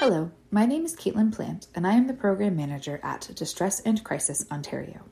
Hello, 0.00 0.30
my 0.50 0.64
name 0.64 0.86
is 0.86 0.96
Caitlin 0.96 1.30
Plant, 1.30 1.66
and 1.74 1.86
I 1.86 1.92
am 1.92 2.06
the 2.06 2.14
Program 2.14 2.56
Manager 2.56 3.00
at 3.02 3.28
Distress 3.34 3.80
and 3.80 4.02
Crisis 4.02 4.46
Ontario. 4.50 5.02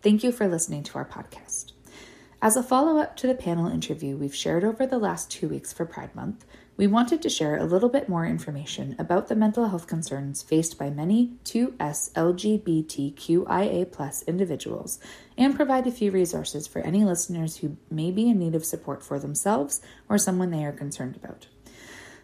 Thank 0.00 0.24
you 0.24 0.32
for 0.32 0.48
listening 0.48 0.84
to 0.84 0.94
our 0.94 1.04
podcast. 1.04 1.72
As 2.40 2.56
a 2.56 2.62
follow 2.62 2.98
up 2.98 3.14
to 3.18 3.26
the 3.26 3.34
panel 3.34 3.66
interview 3.66 4.16
we've 4.16 4.34
shared 4.34 4.64
over 4.64 4.86
the 4.86 4.96
last 4.96 5.30
two 5.30 5.50
weeks 5.50 5.74
for 5.74 5.84
Pride 5.84 6.14
Month, 6.14 6.46
we 6.78 6.86
wanted 6.86 7.20
to 7.20 7.28
share 7.28 7.58
a 7.58 7.66
little 7.66 7.90
bit 7.90 8.08
more 8.08 8.24
information 8.24 8.96
about 8.98 9.28
the 9.28 9.36
mental 9.36 9.68
health 9.68 9.86
concerns 9.86 10.42
faced 10.42 10.78
by 10.78 10.88
many 10.88 11.34
2S 11.44 12.12
LGBTQIA 12.14 13.86
individuals 14.26 14.98
and 15.36 15.56
provide 15.56 15.86
a 15.86 15.92
few 15.92 16.10
resources 16.10 16.66
for 16.66 16.78
any 16.78 17.04
listeners 17.04 17.58
who 17.58 17.76
may 17.90 18.10
be 18.10 18.30
in 18.30 18.38
need 18.38 18.54
of 18.54 18.64
support 18.64 19.02
for 19.02 19.18
themselves 19.18 19.82
or 20.08 20.16
someone 20.16 20.50
they 20.50 20.64
are 20.64 20.72
concerned 20.72 21.16
about. 21.16 21.48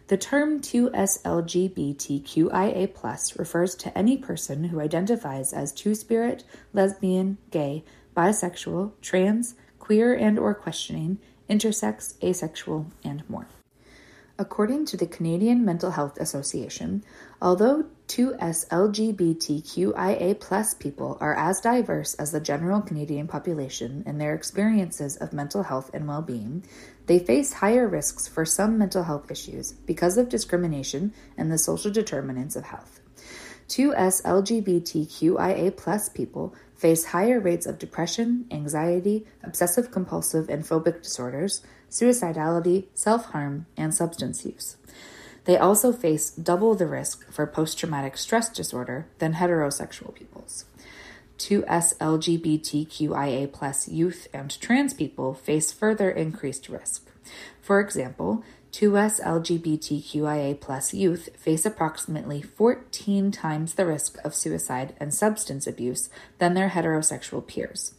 The 0.07 0.17
term 0.17 0.61
2SLGBTQIA 0.61 3.39
refers 3.39 3.73
to 3.75 3.97
any 3.97 4.17
person 4.17 4.65
who 4.65 4.79
identifies 4.79 5.51
as 5.51 5.71
two-spirit, 5.71 6.43
lesbian, 6.73 7.39
gay, 7.49 7.83
bisexual, 8.15 8.91
trans, 9.01 9.55
queer 9.79 10.13
and 10.13 10.37
or 10.37 10.53
questioning, 10.53 11.17
intersex, 11.49 12.23
asexual, 12.23 12.85
and 13.03 13.27
more. 13.27 13.47
According 14.37 14.85
to 14.87 14.97
the 14.97 15.07
Canadian 15.07 15.63
Mental 15.63 15.91
Health 15.91 16.17
Association, 16.19 17.05
although 17.41 17.85
2S 18.07 18.67
LGBTQIA 18.67 20.79
people 20.79 21.17
are 21.21 21.33
as 21.33 21.61
diverse 21.61 22.15
as 22.15 22.31
the 22.31 22.41
general 22.41 22.81
Canadian 22.81 23.27
population 23.27 24.03
in 24.05 24.17
their 24.17 24.35
experiences 24.35 25.15
of 25.15 25.31
mental 25.31 25.63
health 25.63 25.89
and 25.93 26.05
well 26.07 26.21
being, 26.21 26.65
they 27.07 27.19
face 27.19 27.53
higher 27.53 27.87
risks 27.87 28.27
for 28.27 28.45
some 28.45 28.77
mental 28.77 29.03
health 29.03 29.29
issues 29.29 29.73
because 29.73 30.17
of 30.17 30.29
discrimination 30.29 31.13
and 31.37 31.51
the 31.51 31.57
social 31.57 31.91
determinants 31.91 32.55
of 32.55 32.65
health. 32.65 32.99
2S 33.67 34.23
LGBTQIA 34.23 36.13
people 36.13 36.53
face 36.75 37.05
higher 37.05 37.39
rates 37.39 37.65
of 37.65 37.79
depression, 37.79 38.45
anxiety, 38.51 39.25
obsessive 39.43 39.91
compulsive 39.91 40.49
and 40.49 40.63
phobic 40.63 41.01
disorders, 41.01 41.61
suicidality, 41.89 42.85
self 42.93 43.25
harm, 43.27 43.65
and 43.75 43.93
substance 43.93 44.45
use. 44.45 44.77
They 45.45 45.57
also 45.57 45.93
face 45.93 46.31
double 46.31 46.75
the 46.75 46.87
risk 46.87 47.31
for 47.31 47.45
post 47.47 47.77
traumatic 47.77 48.17
stress 48.17 48.49
disorder 48.49 49.07
than 49.19 49.35
heterosexual 49.35 50.13
peoples. 50.13 50.65
2S 51.37 51.97
LGBTQIA 51.97 53.51
plus 53.51 53.87
youth 53.87 54.27
and 54.33 54.59
trans 54.59 54.93
people 54.93 55.33
face 55.33 55.71
further 55.71 56.09
increased 56.09 56.69
risk. 56.69 57.09
For 57.61 57.79
example, 57.79 58.43
2S 58.71 59.21
LGBTQIA 59.23 60.59
plus 60.59 60.93
youth 60.93 61.29
face 61.37 61.65
approximately 61.65 62.41
14 62.41 63.31
times 63.31 63.75
the 63.75 63.85
risk 63.85 64.17
of 64.25 64.35
suicide 64.35 64.93
and 64.99 65.13
substance 65.13 65.65
abuse 65.65 66.09
than 66.39 66.53
their 66.53 66.69
heterosexual 66.69 67.45
peers. 67.45 67.93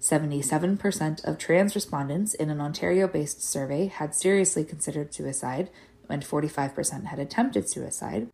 77% 0.00 1.24
of 1.24 1.38
trans 1.38 1.74
respondents 1.74 2.34
in 2.34 2.50
an 2.50 2.60
Ontario 2.60 3.06
based 3.06 3.42
survey 3.42 3.86
had 3.86 4.14
seriously 4.14 4.64
considered 4.64 5.14
suicide, 5.14 5.70
and 6.08 6.22
45% 6.22 7.06
had 7.06 7.18
attempted 7.18 7.68
suicide. 7.68 8.28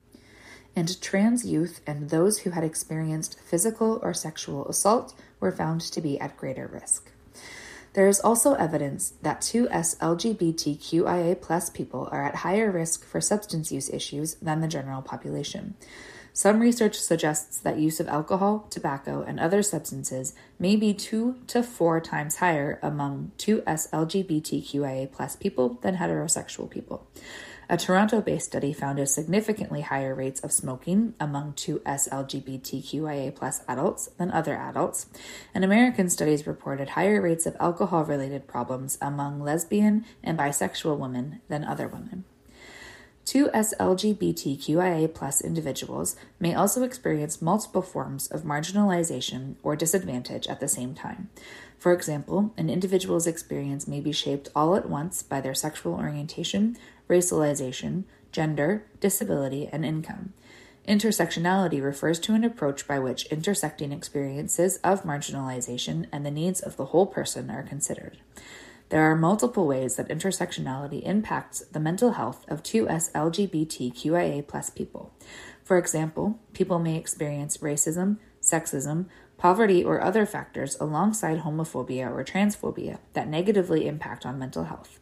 And 0.76 1.00
trans 1.00 1.46
youth 1.46 1.80
and 1.86 2.10
those 2.10 2.40
who 2.40 2.50
had 2.50 2.62
experienced 2.62 3.40
physical 3.40 3.98
or 4.02 4.12
sexual 4.12 4.68
assault 4.68 5.14
were 5.40 5.50
found 5.50 5.80
to 5.80 6.00
be 6.02 6.20
at 6.20 6.36
greater 6.36 6.66
risk. 6.66 7.10
There 7.94 8.08
is 8.08 8.20
also 8.20 8.52
evidence 8.52 9.14
that 9.22 9.40
2S 9.40 9.96
LGBTQIA 10.00 11.40
plus 11.40 11.70
people 11.70 12.10
are 12.12 12.22
at 12.22 12.36
higher 12.36 12.70
risk 12.70 13.06
for 13.06 13.22
substance 13.22 13.72
use 13.72 13.88
issues 13.88 14.34
than 14.34 14.60
the 14.60 14.68
general 14.68 15.00
population. 15.00 15.76
Some 16.34 16.60
research 16.60 16.98
suggests 16.98 17.58
that 17.60 17.78
use 17.78 17.98
of 17.98 18.08
alcohol, 18.08 18.66
tobacco, 18.68 19.24
and 19.26 19.40
other 19.40 19.62
substances 19.62 20.34
may 20.58 20.76
be 20.76 20.92
two 20.92 21.36
to 21.46 21.62
four 21.62 21.98
times 21.98 22.36
higher 22.36 22.78
among 22.82 23.32
2S 23.38 23.88
LGBTQIA 23.88 25.10
plus 25.10 25.34
people 25.34 25.78
than 25.80 25.96
heterosexual 25.96 26.68
people. 26.68 27.06
A 27.68 27.76
Toronto 27.76 28.20
based 28.20 28.46
study 28.46 28.72
found 28.72 29.00
a 29.00 29.06
significantly 29.06 29.80
higher 29.80 30.14
rates 30.14 30.38
of 30.40 30.52
smoking 30.52 31.14
among 31.18 31.54
2S 31.54 32.08
LGBTQIA 32.10 33.64
adults 33.66 34.06
than 34.18 34.30
other 34.30 34.54
adults, 34.56 35.06
and 35.52 35.64
American 35.64 36.08
studies 36.08 36.46
reported 36.46 36.90
higher 36.90 37.20
rates 37.20 37.44
of 37.44 37.56
alcohol 37.58 38.04
related 38.04 38.46
problems 38.46 38.98
among 39.02 39.42
lesbian 39.42 40.04
and 40.22 40.38
bisexual 40.38 40.96
women 40.96 41.40
than 41.48 41.64
other 41.64 41.88
women. 41.88 42.24
2S 43.26 43.74
LGBTQIA 43.80 45.42
individuals 45.42 46.14
may 46.38 46.54
also 46.54 46.84
experience 46.84 47.42
multiple 47.42 47.82
forms 47.82 48.28
of 48.28 48.44
marginalization 48.44 49.56
or 49.64 49.74
disadvantage 49.74 50.46
at 50.46 50.60
the 50.60 50.68
same 50.68 50.94
time. 50.94 51.28
For 51.76 51.92
example, 51.92 52.54
an 52.56 52.70
individual's 52.70 53.26
experience 53.26 53.88
may 53.88 54.00
be 54.00 54.12
shaped 54.12 54.48
all 54.54 54.76
at 54.76 54.88
once 54.88 55.24
by 55.24 55.40
their 55.40 55.54
sexual 55.54 55.94
orientation, 55.94 56.76
racialization, 57.08 58.04
gender, 58.32 58.84
disability, 59.00 59.68
and 59.72 59.84
income. 59.84 60.32
Intersectionality 60.86 61.82
refers 61.82 62.20
to 62.20 62.34
an 62.34 62.44
approach 62.44 62.86
by 62.86 62.98
which 62.98 63.26
intersecting 63.26 63.90
experiences 63.90 64.76
of 64.84 65.02
marginalization 65.02 66.06
and 66.12 66.24
the 66.24 66.30
needs 66.30 66.60
of 66.60 66.76
the 66.76 66.86
whole 66.86 67.06
person 67.06 67.50
are 67.50 67.64
considered. 67.64 68.18
There 68.88 69.02
are 69.02 69.16
multiple 69.16 69.66
ways 69.66 69.96
that 69.96 70.08
intersectionality 70.08 71.02
impacts 71.02 71.60
the 71.72 71.80
mental 71.80 72.12
health 72.12 72.44
of 72.46 72.62
2S 72.62 73.10
LGBTQIA 73.12 74.46
plus 74.46 74.70
people. 74.70 75.12
For 75.64 75.76
example, 75.76 76.38
people 76.52 76.78
may 76.78 76.96
experience 76.96 77.56
racism, 77.56 78.18
sexism, 78.40 79.06
poverty, 79.38 79.82
or 79.82 80.00
other 80.00 80.24
factors 80.24 80.76
alongside 80.78 81.40
homophobia 81.40 82.08
or 82.08 82.22
transphobia 82.22 82.98
that 83.14 83.26
negatively 83.26 83.88
impact 83.88 84.24
on 84.24 84.38
mental 84.38 84.64
health. 84.64 85.00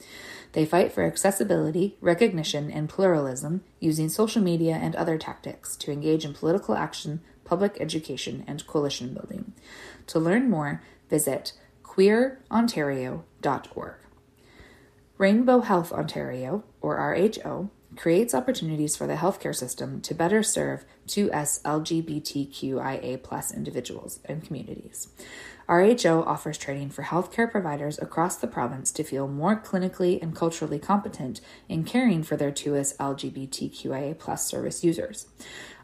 They 0.52 0.64
fight 0.64 0.90
for 0.90 1.04
accessibility, 1.04 1.98
recognition, 2.00 2.70
and 2.70 2.88
pluralism 2.88 3.64
using 3.80 4.08
social 4.08 4.40
media 4.40 4.76
and 4.76 4.96
other 4.96 5.18
tactics 5.18 5.76
to 5.76 5.92
engage 5.92 6.24
in 6.24 6.32
political 6.32 6.74
action, 6.74 7.20
public 7.44 7.76
education, 7.80 8.44
and 8.46 8.66
coalition 8.66 9.12
building. 9.12 9.52
To 10.06 10.18
learn 10.18 10.48
more, 10.48 10.82
visit 11.10 11.52
queerontario.org. 11.84 13.96
Rainbow 15.18 15.62
Health 15.62 15.90
Ontario, 15.92 16.62
or 16.80 16.96
RHO, 16.96 17.70
creates 17.96 18.34
opportunities 18.34 18.94
for 18.94 19.08
the 19.08 19.16
healthcare 19.16 19.54
system 19.54 20.00
to 20.02 20.14
better 20.14 20.44
serve 20.44 20.84
2S 21.08 21.60
LGBTQIA 21.62 23.56
individuals 23.56 24.20
and 24.26 24.44
communities. 24.44 25.08
RHO 25.68 26.24
offers 26.24 26.56
training 26.56 26.90
for 26.90 27.02
healthcare 27.02 27.50
providers 27.50 27.98
across 27.98 28.36
the 28.36 28.46
province 28.46 28.92
to 28.92 29.02
feel 29.02 29.26
more 29.26 29.60
clinically 29.60 30.22
and 30.22 30.36
culturally 30.36 30.78
competent 30.78 31.40
in 31.68 31.82
caring 31.82 32.22
for 32.22 32.36
their 32.36 32.52
2S 32.52 32.96
LGBTQIA 32.98 34.38
service 34.38 34.84
users. 34.84 35.26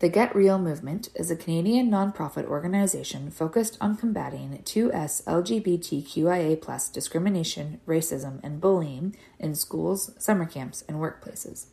The 0.00 0.08
Get 0.08 0.34
Real 0.34 0.58
movement 0.58 1.10
is 1.14 1.30
a 1.30 1.36
Canadian 1.36 1.90
nonprofit 1.90 2.46
organization 2.46 3.30
focused 3.30 3.76
on 3.82 3.98
combating 3.98 4.58
2S 4.64 5.22
LGBTQIA 5.24 6.90
discrimination, 6.90 7.82
racism, 7.86 8.40
and 8.42 8.62
bullying 8.62 9.14
in 9.38 9.54
schools, 9.54 10.12
summer 10.16 10.46
camps, 10.46 10.84
and 10.88 10.96
workplaces. 10.96 11.66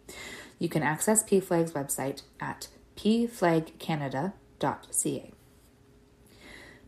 You 0.58 0.70
can 0.70 0.82
access 0.82 1.24
PFLAG's 1.24 1.74
website 1.74 2.24
at 2.40 2.70
pflagcanada.ca. 2.96 5.32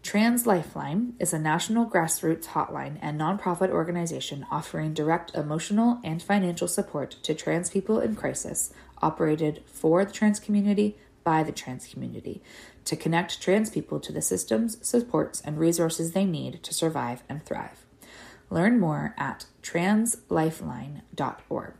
Trans 0.03 0.47
Lifeline 0.47 1.13
is 1.19 1.33
a 1.33 1.39
national 1.39 1.85
grassroots 1.85 2.45
hotline 2.45 2.97
and 3.01 3.19
nonprofit 3.19 3.69
organization 3.69 4.47
offering 4.49 4.93
direct 4.93 5.35
emotional 5.35 5.99
and 6.01 6.23
financial 6.23 6.69
support 6.69 7.17
to 7.23 7.33
trans 7.33 7.69
people 7.69 7.99
in 7.99 8.15
crisis, 8.15 8.71
operated 9.01 9.63
for 9.65 10.05
the 10.05 10.11
trans 10.11 10.39
community 10.39 10.97
by 11.23 11.41
the 11.43 11.51
trans 11.51 11.87
community 11.87 12.41
to 12.85 12.95
connect 12.95 13.41
trans 13.41 13.69
people 13.69 13.99
to 13.99 14.13
the 14.13 14.21
systems, 14.21 14.77
supports, 14.87 15.41
and 15.41 15.59
resources 15.59 16.13
they 16.13 16.23
need 16.23 16.63
to 16.63 16.73
survive 16.73 17.21
and 17.27 17.45
thrive. 17.45 17.85
Learn 18.49 18.79
more 18.79 19.13
at 19.17 19.45
translifeline.org. 19.61 21.73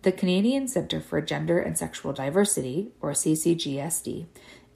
The 0.00 0.12
Canadian 0.12 0.68
Centre 0.68 1.00
for 1.00 1.20
Gender 1.20 1.58
and 1.58 1.76
Sexual 1.76 2.14
Diversity, 2.14 2.92
or 3.00 3.12
CCGSD, 3.12 4.24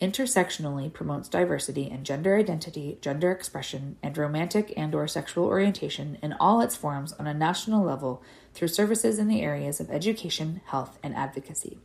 intersectionally 0.01 0.93
promotes 0.93 1.29
diversity 1.29 1.91
in 1.91 2.05
gender 2.05 2.37
identity, 2.37 2.99
gender 3.01 3.33
expression, 3.33 3.97
and 4.03 4.17
romantic 4.17 4.73
and 4.77 4.95
or 4.95 5.09
sexual 5.09 5.45
orientation 5.45 6.19
in 6.23 6.35
all 6.35 6.61
its 6.61 6.77
forms 6.77 7.13
on 7.15 7.27
a 7.27 7.35
national 7.35 7.85
level 7.85 8.23
through 8.55 8.69
services 8.69 9.19
in 9.19 9.29
the 9.29 9.43
areas 9.43 9.81
of 9.81 9.91
education, 9.91 10.61
health, 10.67 10.99
and 11.03 11.15
advocacy. 11.15 11.79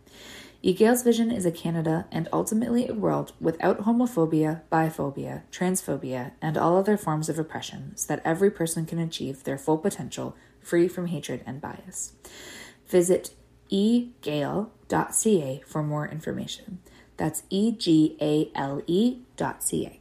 Egale's 0.64 1.02
vision 1.02 1.30
is 1.30 1.44
a 1.44 1.52
Canada 1.52 2.06
and 2.10 2.26
ultimately 2.32 2.88
a 2.88 2.94
world 2.94 3.34
without 3.38 3.80
homophobia, 3.80 4.62
biphobia, 4.72 5.42
transphobia, 5.52 6.32
and 6.40 6.56
all 6.56 6.78
other 6.78 6.96
forms 6.96 7.28
of 7.28 7.38
oppression 7.38 7.94
so 7.96 8.06
that 8.08 8.22
every 8.24 8.50
person 8.50 8.86
can 8.86 8.98
achieve 8.98 9.44
their 9.44 9.58
full 9.58 9.76
potential 9.76 10.34
free 10.62 10.88
from 10.88 11.08
hatred 11.08 11.42
and 11.44 11.60
bias. 11.60 12.14
Visit 12.86 13.34
egale.ca 13.70 15.62
for 15.66 15.82
more 15.82 16.08
information. 16.08 16.78
That's 17.18 17.42
E 17.50 17.70
G 17.70 18.16
A 18.22 18.50
L 18.54 18.80
E 18.86 19.18
dot 19.36 19.62
C 19.62 19.84
A. 19.84 20.00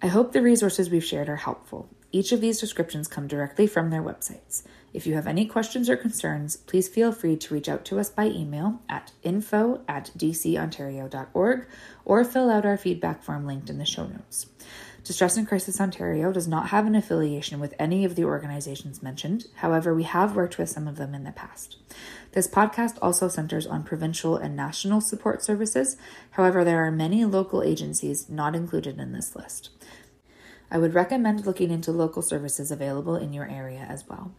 I 0.00 0.06
hope 0.08 0.32
the 0.32 0.40
resources 0.40 0.88
we've 0.88 1.04
shared 1.04 1.28
are 1.28 1.36
helpful. 1.36 1.90
Each 2.12 2.32
of 2.32 2.40
these 2.40 2.60
descriptions 2.60 3.08
come 3.08 3.26
directly 3.26 3.66
from 3.66 3.90
their 3.90 4.02
websites. 4.02 4.62
If 4.94 5.08
you 5.08 5.14
have 5.14 5.26
any 5.26 5.44
questions 5.44 5.90
or 5.90 5.96
concerns, 5.96 6.56
please 6.56 6.86
feel 6.86 7.10
free 7.10 7.36
to 7.36 7.52
reach 7.52 7.68
out 7.68 7.84
to 7.86 7.98
us 7.98 8.10
by 8.10 8.26
email 8.26 8.80
at 8.88 9.10
info 9.24 9.82
at 9.88 10.12
dcontario.org 10.16 11.66
or 12.04 12.24
fill 12.24 12.48
out 12.48 12.64
our 12.64 12.76
feedback 12.76 13.24
form 13.24 13.44
linked 13.44 13.68
in 13.68 13.78
the 13.78 13.84
show 13.84 14.06
notes. 14.06 14.46
Distress 15.02 15.36
and 15.36 15.48
Crisis 15.48 15.80
Ontario 15.80 16.32
does 16.32 16.46
not 16.46 16.68
have 16.68 16.86
an 16.86 16.94
affiliation 16.94 17.58
with 17.58 17.74
any 17.76 18.04
of 18.04 18.14
the 18.14 18.24
organizations 18.24 19.02
mentioned. 19.02 19.46
However, 19.56 19.92
we 19.92 20.04
have 20.04 20.36
worked 20.36 20.58
with 20.58 20.70
some 20.70 20.86
of 20.86 20.96
them 20.96 21.12
in 21.12 21.24
the 21.24 21.32
past. 21.32 21.76
This 22.30 22.46
podcast 22.46 22.96
also 23.02 23.26
centers 23.26 23.66
on 23.66 23.82
provincial 23.82 24.36
and 24.36 24.54
national 24.54 25.00
support 25.00 25.42
services. 25.42 25.96
However, 26.30 26.62
there 26.62 26.84
are 26.86 26.92
many 26.92 27.24
local 27.24 27.64
agencies 27.64 28.30
not 28.30 28.54
included 28.54 29.00
in 29.00 29.12
this 29.12 29.34
list. 29.34 29.70
I 30.70 30.78
would 30.78 30.94
recommend 30.94 31.46
looking 31.46 31.70
into 31.70 31.92
local 31.92 32.22
services 32.22 32.70
available 32.70 33.16
in 33.16 33.32
your 33.32 33.48
area 33.48 33.86
as 33.88 34.08
well. 34.08 34.32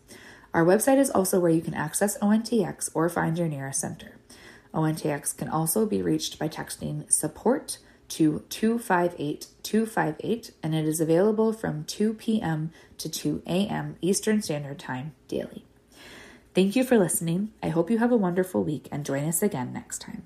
Our 0.54 0.66
website 0.66 0.98
is 0.98 1.10
also 1.10 1.40
where 1.40 1.52
you 1.52 1.62
can 1.62 1.74
access 1.74 2.18
ONTX 2.20 2.92
or 2.94 3.10
find 3.10 3.38
your 3.38 3.48
nearest 3.48 3.80
center. 3.82 4.18
ONTX 4.74 5.38
can 5.38 5.50
also 5.50 5.86
be 5.86 6.02
reached 6.02 6.40
by 6.40 6.48
texting 6.48 7.12
support 7.12 7.80
to 8.14 8.44
258 8.50 9.48
258, 9.64 10.52
and 10.62 10.76
it 10.76 10.86
is 10.86 11.00
available 11.00 11.52
from 11.52 11.84
2 11.86 12.14
p.m. 12.14 12.72
to 12.98 13.10
2 13.10 13.42
a.m. 13.48 13.96
Eastern 14.02 14.42
Standard 14.42 14.78
Time 14.78 15.14
daily. 15.28 15.66
Thank 16.54 16.76
you 16.76 16.84
for 16.84 17.00
listening. 17.00 17.52
I 17.64 17.70
hope 17.70 17.90
you 17.90 17.98
have 17.98 18.12
a 18.12 18.18
wonderful 18.18 18.64
week 18.64 18.88
and 18.92 19.04
join 19.06 19.24
us 19.26 19.42
again 19.42 19.74
next 19.74 20.00
time. 20.00 20.24